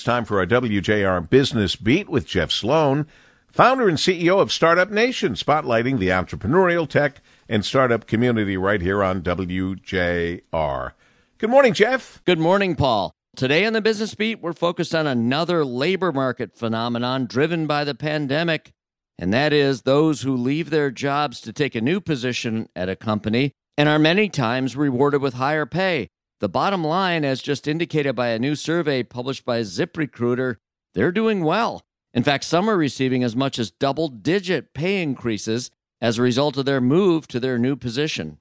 It's 0.00 0.06
time 0.06 0.24
for 0.24 0.38
our 0.38 0.46
WJR 0.46 1.28
Business 1.28 1.76
Beat 1.76 2.08
with 2.08 2.26
Jeff 2.26 2.50
Sloan, 2.50 3.06
founder 3.52 3.86
and 3.86 3.98
CEO 3.98 4.40
of 4.40 4.50
Startup 4.50 4.90
Nation, 4.90 5.34
spotlighting 5.34 5.98
the 5.98 6.08
entrepreneurial 6.08 6.88
tech 6.88 7.20
and 7.50 7.62
startup 7.62 8.06
community 8.06 8.56
right 8.56 8.80
here 8.80 9.04
on 9.04 9.20
WJR. 9.20 10.92
Good 11.36 11.50
morning, 11.50 11.74
Jeff. 11.74 12.22
Good 12.24 12.38
morning, 12.38 12.76
Paul. 12.76 13.12
Today 13.36 13.66
on 13.66 13.74
the 13.74 13.82
Business 13.82 14.14
Beat, 14.14 14.40
we're 14.40 14.54
focused 14.54 14.94
on 14.94 15.06
another 15.06 15.66
labor 15.66 16.12
market 16.12 16.56
phenomenon 16.56 17.26
driven 17.26 17.66
by 17.66 17.84
the 17.84 17.94
pandemic, 17.94 18.72
and 19.18 19.34
that 19.34 19.52
is 19.52 19.82
those 19.82 20.22
who 20.22 20.34
leave 20.34 20.70
their 20.70 20.90
jobs 20.90 21.42
to 21.42 21.52
take 21.52 21.74
a 21.74 21.82
new 21.82 22.00
position 22.00 22.70
at 22.74 22.88
a 22.88 22.96
company 22.96 23.52
and 23.76 23.86
are 23.86 23.98
many 23.98 24.30
times 24.30 24.76
rewarded 24.76 25.20
with 25.20 25.34
higher 25.34 25.66
pay. 25.66 26.08
The 26.40 26.48
bottom 26.48 26.82
line, 26.82 27.22
as 27.22 27.42
just 27.42 27.68
indicated 27.68 28.14
by 28.14 28.28
a 28.28 28.38
new 28.38 28.54
survey 28.54 29.02
published 29.02 29.44
by 29.44 29.60
ZipRecruiter, 29.60 30.56
they're 30.94 31.12
doing 31.12 31.44
well. 31.44 31.82
In 32.14 32.22
fact, 32.22 32.44
some 32.44 32.68
are 32.68 32.78
receiving 32.78 33.22
as 33.22 33.36
much 33.36 33.58
as 33.58 33.70
double 33.70 34.08
digit 34.08 34.72
pay 34.72 35.02
increases 35.02 35.70
as 36.00 36.16
a 36.16 36.22
result 36.22 36.56
of 36.56 36.64
their 36.64 36.80
move 36.80 37.28
to 37.28 37.40
their 37.40 37.58
new 37.58 37.76
position. 37.76 38.38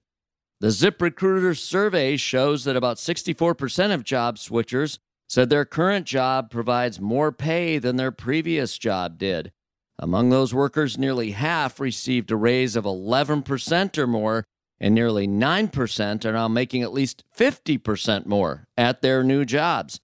The 0.62 0.68
ZipRecruiter 0.68 1.58
survey 1.58 2.16
shows 2.16 2.64
that 2.64 2.78
about 2.78 2.98
64% 2.98 3.94
of 3.94 4.06
job 4.06 4.38
switchers 4.38 5.00
said 5.28 5.50
their 5.50 5.66
current 5.66 6.06
job 6.06 6.50
provides 6.50 7.02
more 7.02 7.34
pay 7.34 7.80
than 7.80 7.98
their 7.98 8.12
previous 8.12 8.78
job 8.78 9.18
did. 9.18 9.52
Among 10.00 10.30
those 10.30 10.54
workers, 10.54 10.98
nearly 10.98 11.32
half 11.32 11.80
received 11.82 12.32
a 12.32 12.38
raise 12.38 12.78
of 12.78 12.86
11% 12.86 13.98
or 13.98 14.08
more 14.08 14.46
and 14.80 14.96
nearly 14.96 15.28
9% 15.28 16.26
are 16.26 16.34
now 16.34 16.48
making 16.48 16.82
at 16.82 16.94
least 16.94 17.24
50% 17.38 18.26
more 18.26 18.68
at 18.78 19.02
their 19.02 19.24
new 19.24 19.46
jobs. 19.46 20.00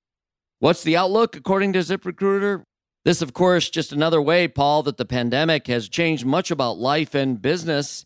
What's 0.60 0.84
the 0.84 0.98
outlook 0.98 1.36
according 1.36 1.74
to 1.74 1.80
ZipRecruiter? 1.80 2.64
This, 3.04 3.22
of 3.22 3.34
course, 3.34 3.70
just 3.70 3.92
another 3.92 4.22
way, 4.22 4.48
Paul, 4.48 4.82
that 4.84 4.98
the 4.98 5.06
pandemic 5.06 5.68
has 5.68 5.88
changed 5.88 6.26
much 6.26 6.50
about 6.50 6.80
life 6.80 7.14
and 7.14 7.42
business. 7.42 8.06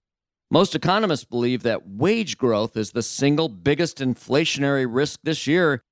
Most 0.52 0.76
economists 0.76 1.26
believe 1.26 1.64
that 1.64 1.88
wage 1.88 2.38
growth 2.38 2.76
is 2.76 2.92
the 2.92 3.04
single 3.04 3.48
biggest 3.48 4.00
inflationary 4.00 4.86
risk 4.90 5.20
this 5.24 5.48
year. 5.48 5.84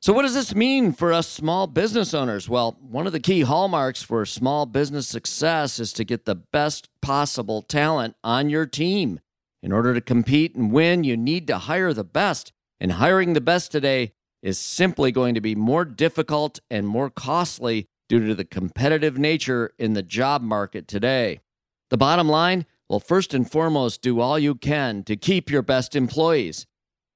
So, 0.00 0.12
what 0.12 0.22
does 0.22 0.34
this 0.34 0.54
mean 0.54 0.92
for 0.92 1.12
us 1.12 1.28
small 1.28 1.66
business 1.66 2.14
owners? 2.14 2.48
Well, 2.48 2.78
one 2.80 3.06
of 3.06 3.12
the 3.12 3.20
key 3.20 3.42
hallmarks 3.42 4.02
for 4.02 4.24
small 4.24 4.64
business 4.64 5.08
success 5.08 5.78
is 5.78 5.92
to 5.94 6.04
get 6.04 6.24
the 6.24 6.36
best 6.36 6.88
possible 7.02 7.62
talent 7.62 8.14
on 8.24 8.48
your 8.48 8.64
team. 8.64 9.20
In 9.62 9.72
order 9.72 9.94
to 9.94 10.00
compete 10.00 10.54
and 10.54 10.72
win, 10.72 11.04
you 11.04 11.16
need 11.16 11.46
to 11.48 11.58
hire 11.58 11.92
the 11.92 12.04
best. 12.04 12.52
And 12.80 12.92
hiring 12.92 13.32
the 13.32 13.40
best 13.40 13.72
today 13.72 14.12
is 14.42 14.58
simply 14.58 15.10
going 15.10 15.34
to 15.34 15.40
be 15.40 15.54
more 15.54 15.84
difficult 15.84 16.60
and 16.70 16.86
more 16.86 17.10
costly 17.10 17.88
due 18.08 18.26
to 18.26 18.34
the 18.34 18.44
competitive 18.44 19.18
nature 19.18 19.72
in 19.78 19.94
the 19.94 20.02
job 20.02 20.42
market 20.42 20.86
today. 20.86 21.40
The 21.90 21.96
bottom 21.96 22.28
line 22.28 22.66
well, 22.88 23.00
first 23.00 23.34
and 23.34 23.50
foremost, 23.50 24.00
do 24.00 24.20
all 24.20 24.38
you 24.38 24.54
can 24.54 25.04
to 25.04 25.16
keep 25.16 25.50
your 25.50 25.60
best 25.60 25.94
employees. 25.94 26.66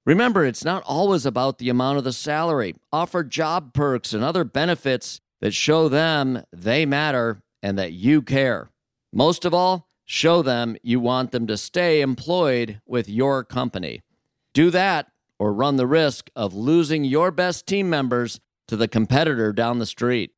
Remember, 0.05 0.45
it's 0.45 0.65
not 0.65 0.83
always 0.85 1.25
about 1.25 1.59
the 1.59 1.71
amount 1.71 1.97
of 1.97 2.05
the 2.05 2.13
salary. 2.13 2.75
Offer 2.93 3.25
job 3.25 3.73
perks 3.73 4.13
and 4.13 4.23
other 4.23 4.45
benefits 4.45 5.21
that 5.41 5.55
show 5.55 5.89
them 5.89 6.43
they 6.53 6.85
matter 6.85 7.43
and 7.63 7.79
that 7.79 7.93
you 7.93 8.21
care. 8.21 8.71
Most 9.15 9.45
of 9.47 9.55
all, 9.55 9.89
Show 10.05 10.43
them 10.43 10.77
you 10.83 11.01
want 11.01 11.31
them 11.31 11.47
to 11.47 11.57
stay 11.57 12.01
employed 12.01 12.81
with 12.87 13.09
your 13.09 13.45
company. 13.45 14.03
Do 14.55 14.71
that 14.71 15.09
or 15.39 15.53
run 15.53 15.77
the 15.77 15.87
risk 15.87 16.31
of 16.37 16.55
losing 16.55 17.05
your 17.05 17.31
best 17.31 17.67
team 17.67 17.89
members 17.89 18.41
to 18.69 18.77
the 18.77 18.89
competitor 18.89 19.53
down 19.53 19.79
the 19.79 19.87
street. 19.87 20.33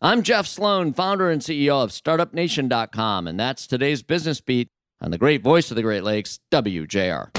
I'm 0.00 0.22
Jeff 0.22 0.46
Sloan, 0.46 0.92
founder 0.94 1.30
and 1.30 1.42
CEO 1.42 1.84
of 1.84 1.90
StartupNation.com, 1.90 3.26
and 3.26 3.38
that's 3.38 3.66
today's 3.66 4.02
business 4.02 4.40
beat 4.40 4.68
on 5.00 5.10
the 5.10 5.18
great 5.18 5.42
voice 5.42 5.70
of 5.70 5.76
the 5.76 5.82
Great 5.82 6.04
Lakes, 6.04 6.40
WJR. 6.50 7.30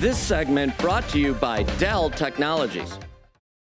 This 0.00 0.18
segment 0.18 0.76
brought 0.78 1.08
to 1.08 1.18
you 1.18 1.34
by 1.34 1.64
Dell 1.78 2.10
Technologies. 2.10 2.98